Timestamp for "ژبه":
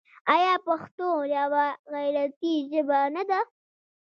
2.71-2.99